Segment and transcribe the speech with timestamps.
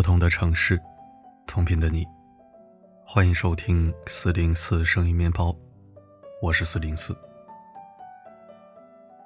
[0.00, 0.80] 不同的城市，
[1.46, 2.06] 同频的你，
[3.04, 5.54] 欢迎收听四零四声音面包，
[6.40, 7.14] 我是四零四。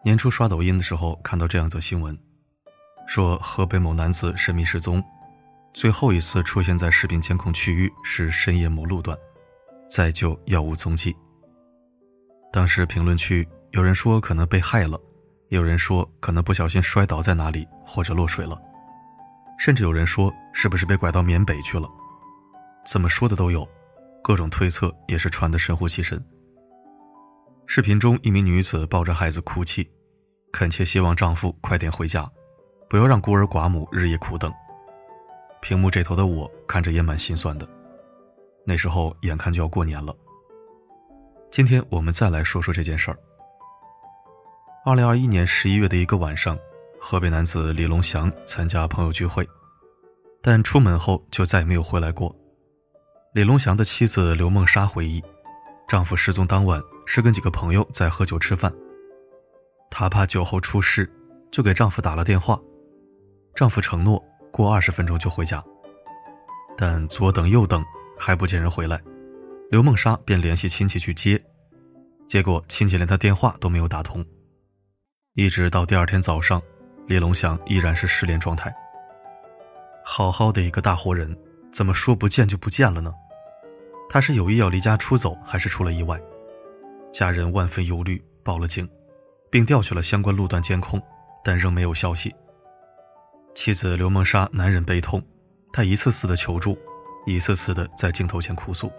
[0.05, 2.19] 年初刷抖音的时候，看到这样则新闻，
[3.07, 5.01] 说河北某男子神秘失踪，
[5.73, 9.17] 最后一次出现在视频监控区域是深夜某路段，
[9.89, 11.15] 再就杳无踪迹。
[12.53, 15.01] 当时评论区有人说可能被害了，
[15.51, 18.61] 有人说可能不小心摔倒在哪里或者落水了。
[19.59, 21.89] 甚至有人说，是不是被拐到缅北去了？
[22.87, 23.67] 怎么说的都有，
[24.23, 26.23] 各种推测也是传得神乎其神。
[27.67, 29.91] 视频中，一名女子抱着孩子哭泣，
[30.53, 32.31] 恳切希望丈夫快点回家，
[32.91, 34.53] 不要让孤儿寡母日夜苦等。
[35.63, 37.67] 屏幕这头的我看着也蛮心酸的。
[38.67, 40.15] 那时候眼看就要过年了。
[41.51, 43.17] 今天我们再来说说这件事儿。
[44.85, 46.59] 二零二一年十一月的一个晚上。
[47.07, 49.47] 河北男子李龙祥参加朋友聚会，
[50.41, 52.35] 但出门后就再也没有回来过。
[53.35, 55.23] 李龙祥的妻子刘梦莎回忆，
[55.87, 58.75] 丈夫失踪当晚是跟几个朋友在喝酒吃饭，
[59.91, 61.07] 她怕酒后出事，
[61.53, 62.59] 就给丈夫打了电话。
[63.55, 64.19] 丈夫承诺
[64.51, 65.63] 过二十分钟就回家，
[66.75, 67.85] 但左等右等
[68.19, 68.99] 还不见人回来，
[69.71, 71.39] 刘梦莎便联系亲戚去接，
[72.29, 74.25] 结果亲戚连她电话都没有打通，
[75.35, 76.63] 一直到第二天早上。
[77.07, 78.75] 李龙祥依然是失联状态。
[80.05, 81.37] 好好的一个大活人，
[81.73, 83.13] 怎么说不见就不见了呢？
[84.09, 86.21] 他是有意要离家出走，还是出了意外？
[87.13, 88.89] 家人万分忧虑，报了警，
[89.51, 91.03] 并调取了相关路段监控，
[91.43, 92.35] 但仍没有消息。
[93.55, 95.23] 妻子刘梦莎难忍悲痛，
[95.73, 96.79] 她一次次的求助，
[97.27, 98.91] 一次次的在镜头前哭诉：“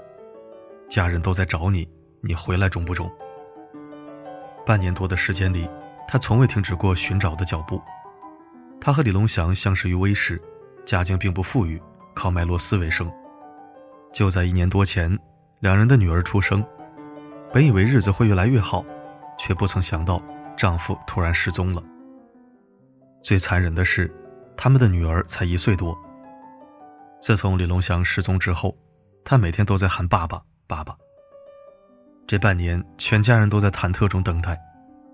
[0.90, 1.88] 家人都在找你，
[2.22, 3.12] 你回来中不中？”
[4.66, 5.70] 半年多的时间里，
[6.08, 7.82] 他从未停止过寻找的脚步。
[8.86, 10.40] 他和李龙祥相识于微时，
[10.86, 11.82] 家境并不富裕，
[12.14, 13.12] 靠卖螺丝为生。
[14.14, 15.18] 就在一年多前，
[15.60, 16.64] 两人的女儿出生，
[17.52, 18.86] 本以为日子会越来越好，
[19.40, 20.22] 却不曾想到
[20.56, 21.84] 丈夫突然失踪了。
[23.24, 24.08] 最残忍的是，
[24.56, 25.98] 他们的女儿才一岁多。
[27.20, 28.78] 自从李龙祥失踪之后，
[29.24, 30.96] 他每天都在喊爸爸爸爸。
[32.28, 34.56] 这半年，全家人都在忐忑中等待，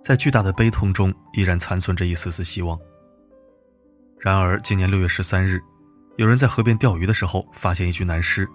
[0.04, 2.78] 在巨大的悲痛中，依然残存着一丝丝希望。
[4.24, 5.60] 然而，今年六月十三日，
[6.18, 8.48] 有人在河边钓鱼的时候发现一具男尸，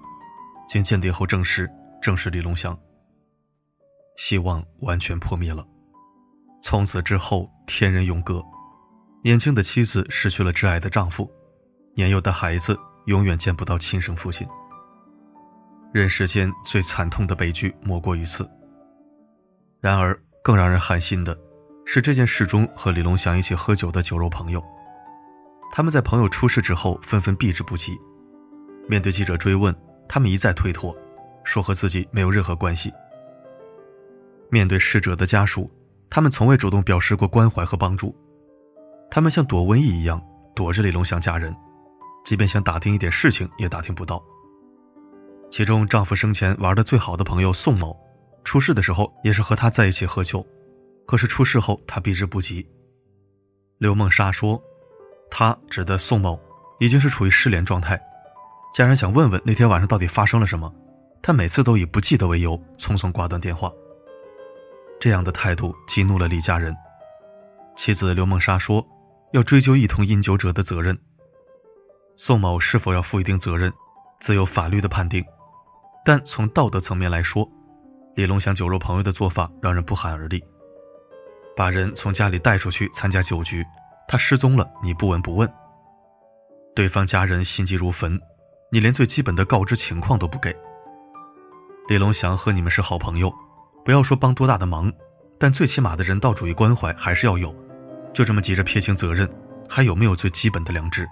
[0.68, 1.68] 经鉴定后证实，
[2.00, 2.78] 正是李龙祥。
[4.16, 5.66] 希望完全破灭了，
[6.62, 8.40] 从此之后天人永隔，
[9.24, 11.28] 年轻的妻子失去了挚爱的丈夫，
[11.96, 14.46] 年幼的孩子永远见不到亲生父亲。
[15.92, 18.48] 人世间最惨痛的悲剧莫过于此。
[19.80, 21.36] 然而，更让人寒心的
[21.84, 24.62] 是，这件事中和李龙祥一起喝酒的酒肉朋友。
[25.70, 27.98] 他们在朋友出事之后纷纷避之不及，
[28.88, 29.74] 面对记者追问，
[30.08, 30.96] 他们一再推脱，
[31.44, 32.90] 说和自己没有任何关系。
[34.48, 35.70] 面对逝者的家属，
[36.08, 38.16] 他们从未主动表示过关怀和帮助，
[39.10, 40.22] 他们像躲瘟疫一样
[40.54, 41.54] 躲着李龙祥家人，
[42.24, 44.24] 即便想打听一点事情也打听不到。
[45.50, 47.94] 其中，丈夫生前玩的最好的朋友宋某，
[48.44, 50.46] 出事的时候也是和他在一起喝酒，
[51.06, 52.66] 可是出事后他避之不及。
[53.76, 54.58] 刘梦莎说。
[55.30, 56.38] 他指的宋某
[56.78, 58.00] 已经是处于失联状态，
[58.74, 60.72] 家人想问问那天晚上到底发生了什么，
[61.22, 63.70] 他每次都以不记得为由，匆匆挂断电话。
[64.98, 66.74] 这样的态度激怒了李家人，
[67.76, 68.86] 妻子刘梦莎说
[69.32, 70.96] 要追究一同饮酒者的责任。
[72.16, 73.70] 宋某是否要负一定责任，
[74.20, 75.22] 自有法律的判定，
[76.02, 77.46] 但从道德层面来说，
[78.14, 80.42] 李龙祥酒肉朋友的做法让人不寒而栗，
[81.54, 83.62] 把人从家里带出去参加酒局。
[84.08, 85.52] 他失踪了，你不闻不问。
[86.74, 88.20] 对方家人心急如焚，
[88.70, 90.54] 你连最基本的告知情况都不给。
[91.88, 93.32] 李龙祥和你们是好朋友，
[93.84, 94.92] 不要说帮多大的忙，
[95.38, 97.54] 但最起码的人道主义关怀还是要有。
[98.12, 99.28] 就这么急着撇清责任，
[99.68, 101.08] 还有没有最基本的良知？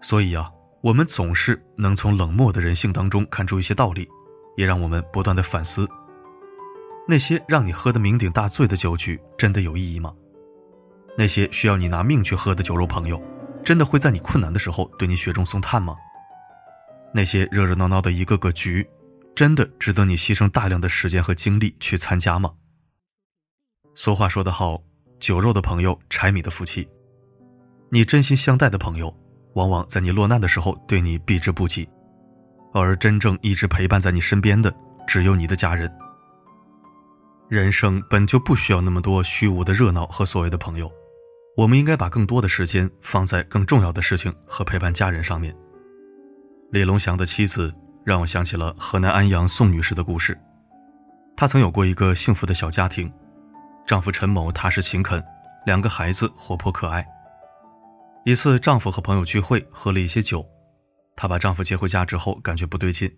[0.00, 0.50] 所以啊，
[0.80, 4.08] 我们总是能从冷漠的人性当中看出一些道理，
[4.56, 5.88] 也让我们不断的反思：
[7.06, 10.12] 那些让你喝得酩酊大醉的酒局，真的有意义吗？
[11.18, 13.20] 那些需要你拿命去喝的酒肉朋友，
[13.64, 15.96] 真的会在你困难的时候对你雪中送炭吗？
[17.12, 18.88] 那些热热闹闹的一个个局，
[19.34, 22.52] 真的值得你牺牲大量的时间和精力去参加吗？
[23.96, 24.80] 俗话说得好，
[25.18, 26.88] 酒肉的朋友，柴米的夫妻。
[27.90, 29.12] 你真心相待的朋友，
[29.54, 31.88] 往往在你落难的时候对你避之不及，
[32.72, 34.72] 而真正一直陪伴在你身边的，
[35.04, 35.92] 只有你的家人。
[37.48, 40.88] 人生本就不需要那么多虚无的热闹和所谓的朋友。
[41.58, 45.52] 我们应该把更多的时间放在更重要的事情和陪伴家人上面。
[46.70, 47.74] 李龙祥的妻子
[48.04, 50.40] 让我想起了河南安阳宋女士的故事。
[51.36, 53.12] 她曾有过一个幸福的小家庭，
[53.84, 55.20] 丈夫陈某踏实勤恳，
[55.66, 57.04] 两个孩子活泼可爱。
[58.24, 60.46] 一次，丈夫和朋友聚会，喝了一些酒，
[61.16, 63.12] 她把丈夫接回家之后，感觉不对劲。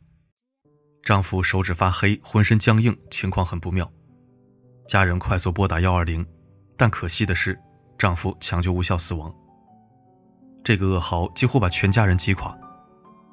[1.02, 3.90] 丈夫手指发黑，浑身僵硬，情况很不妙。
[4.88, 6.26] 家人快速拨打幺二零，
[6.78, 7.58] 但可惜的是，
[8.00, 9.30] 丈夫抢救无效死亡。
[10.64, 12.56] 这个噩耗几乎把全家人击垮，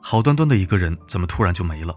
[0.01, 1.95] 好端端的一个人怎么突然就没了？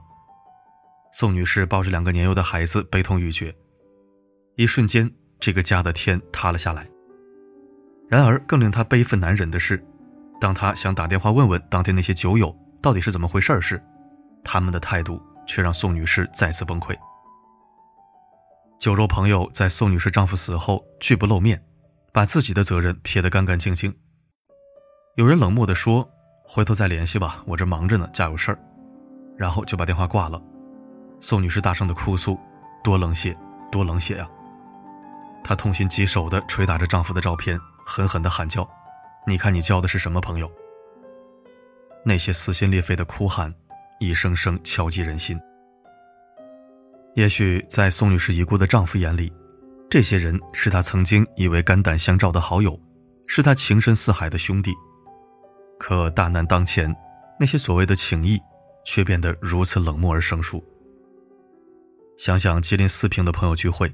[1.13, 3.53] 宋女士抱着两个年幼的孩子，悲痛欲绝。
[4.55, 6.89] 一瞬间，这个家的天塌了下来。
[8.09, 9.85] 然而，更令她悲愤难忍的是，
[10.41, 13.83] 当她想打电话问问当天那些酒友到底是怎么回事时，
[14.45, 16.97] 他们的态度却让宋女士再次崩溃。
[18.79, 21.61] 酒肉朋友在宋女士丈夫死后拒不露面，
[22.12, 23.95] 把自己的责任撇得干干净净。
[25.17, 26.09] 有人冷漠地说
[26.43, 28.59] ：“回头再联系吧，我这忙着呢，家有事儿。”
[29.37, 30.41] 然后就把电话挂了。
[31.21, 32.39] 宋女士大声的哭诉
[32.85, 33.37] ：“多冷血，
[33.71, 34.29] 多冷血呀！”
[35.43, 38.69] 她痛心疾首的捶打着丈夫的照片，狠狠的喊叫
[39.27, 40.51] ：“你看你交的是什么朋友？”
[42.05, 43.53] 那些撕心裂肺的哭喊，
[43.99, 45.39] 一声声敲击人心。
[47.15, 49.33] 也许在宋女士已故的丈夫眼里，
[49.91, 52.79] 这些人是他曾经以为肝胆相照的好友，
[53.27, 54.73] 是他情深似海的兄弟。
[55.81, 56.95] 可大难当前，
[57.41, 58.39] 那些所谓的情谊，
[58.85, 60.65] 却变得如此冷漠而生疏。
[62.17, 63.93] 想想吉林四平的朋友聚会，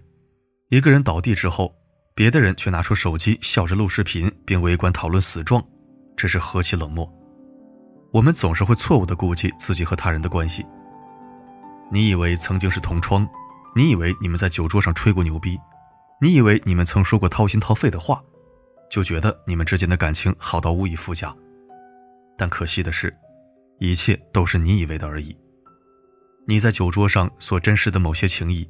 [0.69, 1.75] 一个人倒地之后，
[2.15, 5.65] 别的人却拿出手机笑着录视频，并围观讨论死状，
[6.15, 7.11] 这是何其冷漠！
[8.13, 10.63] 我们总是会错误的估计自己和他人的关系。
[11.91, 13.27] 你以为曾经是同窗，
[13.75, 15.57] 你以为你们在酒桌上吹过牛逼，
[16.21, 18.23] 你以为你们曾说过掏心掏肺的话，
[18.91, 21.35] 就觉得你们之间的感情好到无以复加。
[22.39, 23.15] 但可惜的是，
[23.79, 25.37] 一切都是你以为的而已。
[26.47, 28.67] 你在酒桌上所珍视的某些情谊，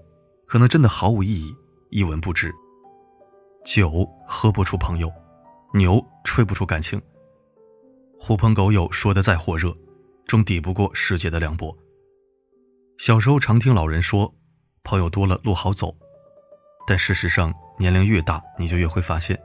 [0.46, 1.54] 可能真的毫无意义，
[1.90, 2.52] 一文不值。
[3.64, 5.12] 酒喝不出朋友，
[5.72, 7.00] 牛吹不出感情。
[8.18, 9.72] 狐朋狗友说的再火热，
[10.24, 11.76] 终抵不过世界的凉薄。
[12.98, 14.34] 小时候常听老人说，
[14.82, 15.94] 朋友多了路好走，
[16.86, 19.38] 但事实上，年龄越大，你就越会发现，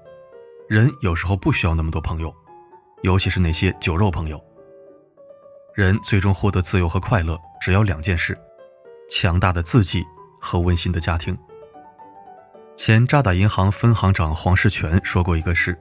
[0.69, 2.33] 人有时候不需要那么多朋友，
[3.01, 4.39] 尤其是那些酒肉朋友。
[5.73, 8.37] 人最终获得自由和快乐，只要两件事：
[9.09, 10.03] 强大的自己
[10.39, 11.35] 和温馨的家庭。
[12.75, 15.77] 前渣打银行分行长黄世全说过一个事：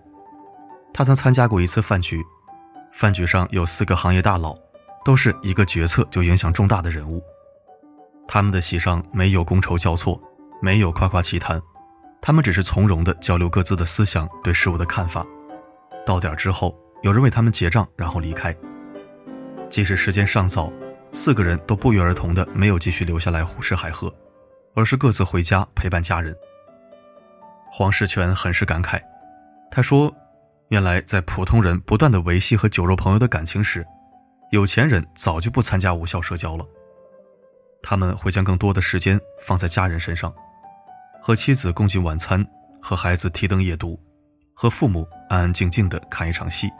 [0.95, 2.23] 他曾参加过一次饭局，
[2.93, 4.57] 饭局上有四个行业大佬，
[5.05, 7.23] 都是一个决策就影响重大的人物。
[8.27, 10.21] 他们的席上没有觥筹交错，
[10.61, 11.61] 没有夸夸其谈，
[12.21, 15.27] 他们只是从容地交流各自的思想、对事物的看法。
[16.07, 18.55] 到点之后，有人为他们结账，然后离开。
[19.69, 20.71] 即使时间尚早，
[21.13, 24.13] 四个人都不约而同的没有继续留下来胡吃海喝，
[24.75, 26.37] 而是各自回家陪伴家人。
[27.73, 29.01] 黄世全很是感慨，
[29.71, 30.13] 他说
[30.69, 33.87] ：“原来在普通人不断的维系和酒肉朋友的感情时，
[34.51, 36.67] 有钱人早就不参加无效社交了。
[37.83, 40.35] 他们会将更多的时间放在家人身上，
[41.23, 42.45] 和妻子共进晚餐，
[42.81, 43.99] 和孩子提灯夜读，
[44.55, 46.71] 和父母安安静静的看一场戏。”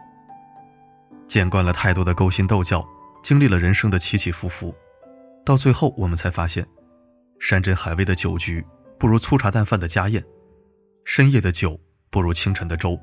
[1.29, 2.85] 见惯了太多的勾心斗角，
[3.23, 4.75] 经历了人生的起起伏伏，
[5.45, 6.67] 到最后我们才发现，
[7.39, 8.65] 山珍海味的酒局
[8.99, 10.25] 不如粗茶淡饭的家宴，
[11.05, 11.79] 深夜的酒
[12.11, 12.99] 不如清晨的粥。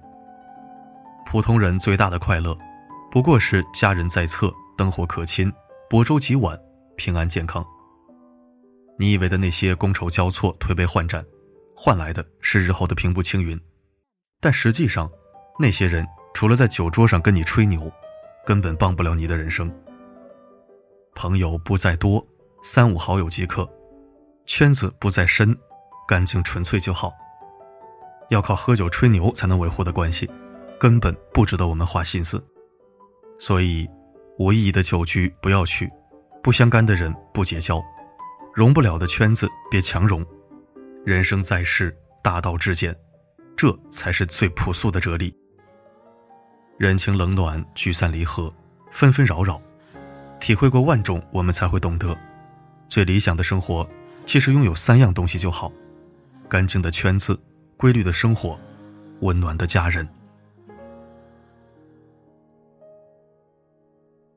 [1.25, 2.57] 普通人最大的快乐，
[3.11, 5.51] 不过是家人在侧，灯火可亲，
[5.89, 6.59] 薄粥几碗，
[6.97, 7.65] 平安健康。
[8.97, 11.25] 你以为的那些觥筹交错、推杯换盏，
[11.75, 13.59] 换来的是日后的平步青云，
[14.41, 15.09] 但实际上，
[15.59, 17.91] 那些人除了在酒桌上跟你吹牛。
[18.45, 19.69] 根本帮不了你的人生。
[21.15, 22.25] 朋友不在多，
[22.63, 23.65] 三五好友即可；
[24.45, 25.53] 圈子不在深，
[26.07, 27.11] 干净纯粹就好。
[28.29, 30.31] 要靠喝酒吹牛才能维护的关系，
[30.79, 32.41] 根本不值得我们花心思。
[33.37, 33.85] 所以，
[34.39, 35.91] 无意义的酒局不要去，
[36.41, 37.83] 不相干的人不结交，
[38.57, 40.25] 融不了的圈子别强融。
[41.05, 42.97] 人生在世，大道至简，
[43.55, 45.31] 这才是最朴素的哲理。
[46.75, 48.51] 人情冷暖，聚散离合，
[48.89, 49.61] 纷纷扰扰，
[50.39, 52.17] 体会过万种，我们才会懂得，
[52.87, 53.87] 最理想的生活，
[54.25, 55.71] 其实拥有三样东西就好：
[56.49, 57.39] 干净的圈子，
[57.77, 58.59] 规律的生活，
[59.21, 60.09] 温暖的家人。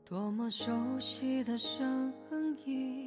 [0.04, 2.12] 多么熟悉的声
[2.66, 2.99] 音，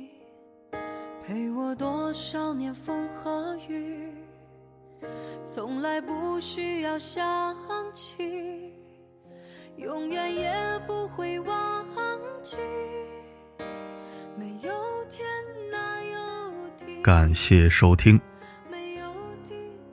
[1.25, 4.09] 陪我多少年风和雨，
[5.45, 7.55] 从来不需要想。
[7.93, 8.73] 起，
[9.77, 10.51] 永远也
[10.85, 11.85] 不会忘
[12.41, 12.57] 记。
[14.35, 14.73] 没有
[15.09, 15.25] 天，
[15.71, 17.01] 哪有地？
[17.01, 18.19] 感谢收听。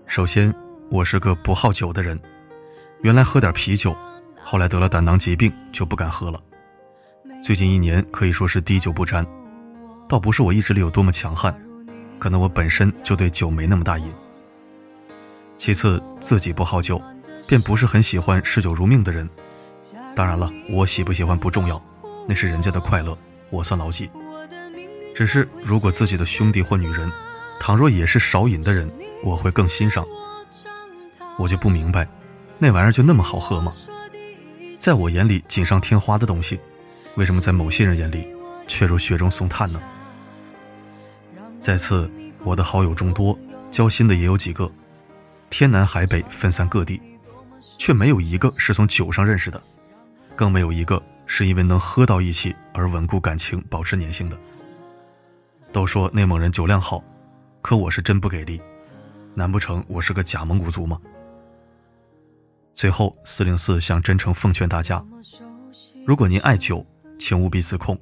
[0.06, 0.52] 首先，
[0.90, 2.18] 我是个不好酒的人，
[3.02, 3.94] 原来喝点啤酒，
[4.42, 6.42] 后来得了胆囊疾病就不敢喝了。
[7.40, 9.24] 最近一年可以说是滴酒不沾，
[10.10, 11.54] 倒不是我意志力有多么强悍，
[12.18, 14.12] 可能我本身就对酒没那么大瘾。
[15.56, 17.00] 其次，自己不好酒，
[17.46, 19.30] 便不是很喜欢嗜酒如命的人。
[20.16, 21.80] 当然了，我喜不喜欢不重要，
[22.26, 23.16] 那是人家的快乐，
[23.50, 24.10] 我算老几。
[25.14, 27.08] 只是如果自己的兄弟或女人，
[27.60, 28.90] 倘若也是少饮的人，
[29.22, 30.04] 我会更欣赏。
[31.38, 32.04] 我就不明白，
[32.58, 33.72] 那玩意儿就那么好喝吗？
[34.76, 36.58] 在我眼里锦上添花的东西。
[37.14, 38.26] 为什么在某些人眼里
[38.66, 39.80] 却如雪中送炭呢？
[41.60, 42.10] 再次，
[42.42, 43.38] 我的好友众多，
[43.70, 44.72] 交心的也有几个，
[45.50, 46.98] 天南海北分散各地，
[47.76, 49.62] 却没有一个是从酒上认识的，
[50.34, 54.38] 更没有一个是因为能喝到一起而稳固感情、保持粘性的。
[55.70, 57.04] 都说内蒙人酒量好，
[57.60, 58.58] 可我是真不给力，
[59.34, 60.98] 难不成我是个假蒙古族吗？
[62.72, 65.04] 最后，四零四想真诚奉劝大家，
[66.06, 66.84] 如果您爱酒，
[67.18, 68.00] 请务必自控，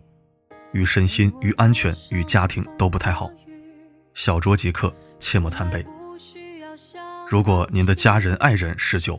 [0.71, 3.29] 与身心、与安全、与家庭都不太好，
[4.19, 5.87] 小酌即可，切莫贪杯。
[7.29, 9.19] 如果您的家人、爱人嗜酒，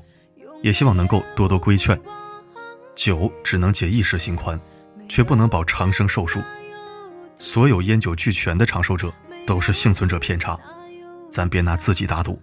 [0.61, 1.97] 也希望能够多多规劝。
[2.95, 4.59] 酒只能解一时心宽，
[5.07, 6.41] 却不能保长生寿数。
[7.37, 9.09] 所有烟酒俱全的长寿者，
[9.47, 10.59] 都是幸存者偏差，
[11.29, 12.37] 咱别拿自己打赌。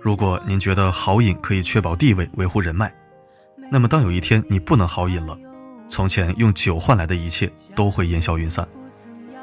[0.00, 2.90] 如果您觉得好饮可以确保地位、维护人脉，
[3.70, 5.38] 那么当有一天你不能好饮了。
[5.90, 8.66] 从前用酒换来的一切都会烟消云散，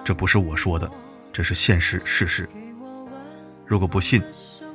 [0.03, 0.89] 这不是我说的，
[1.37, 2.49] 这是现实事实。
[3.63, 4.19] 如果不信，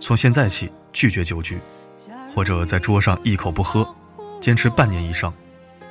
[0.01, 1.59] 从现在起拒绝酒局，
[2.33, 3.85] 或者在桌上一口不喝，
[4.41, 5.35] 坚持半年以上，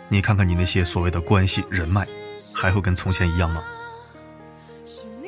[0.07, 2.07] 你看看你那些所谓的关系人脉，
[2.55, 3.61] 还会跟从前一样吗？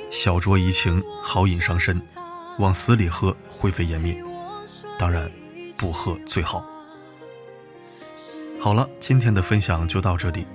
[0.09, 2.01] 小酌怡情，好饮伤身，
[2.57, 4.15] 往死里喝，灰飞烟灭。
[4.97, 5.29] 当然，
[5.75, 6.65] 不喝最好。
[8.61, 10.47] 好了，今天的分享就到这里。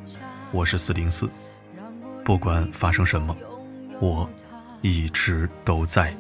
[0.51, 1.29] 我是四零四，
[2.25, 3.37] 不管发生什么，
[4.01, 4.27] 我
[4.83, 6.15] 一直都在。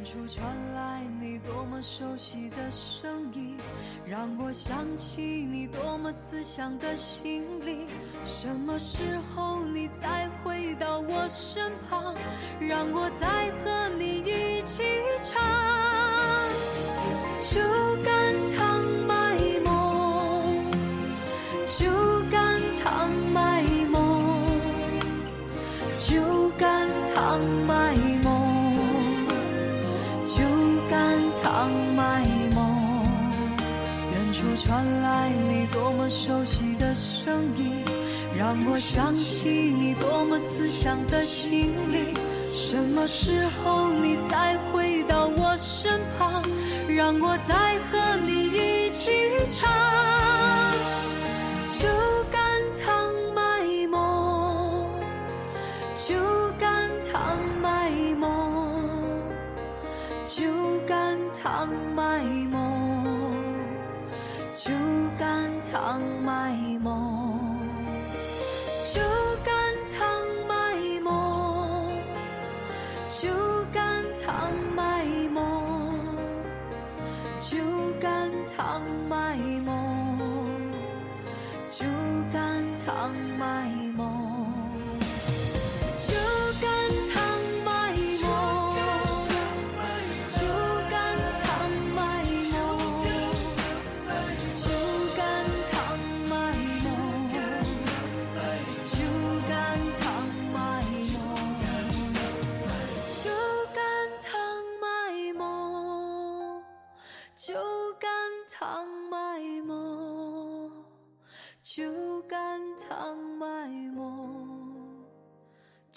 [4.05, 7.87] 让我想起你多么慈祥的心灵，
[8.25, 12.17] 什么时候你再回到我身旁，
[12.59, 14.83] 让我再和你一起
[15.23, 15.39] 唱
[17.39, 17.61] 就
[34.39, 37.83] 处传来你多么熟悉的声音，
[38.39, 42.15] 让我想起你多么慈祥的心灵。
[42.55, 46.41] 什么时候你再回到我身旁，
[46.89, 49.11] 让我再和你一起
[49.51, 49.69] 唱
[51.67, 51.89] 酒
[52.31, 52.41] 干
[52.81, 54.89] 倘卖梦，
[55.97, 56.15] 酒。
[57.11, 59.21] 倘卖梦，
[60.25, 60.45] 酒
[60.87, 62.98] 干倘卖梦，
[64.55, 64.73] 酒
[65.19, 67.28] 干倘卖梦，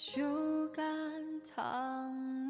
[0.04, 0.84] 就敢
[1.54, 2.41] 躺。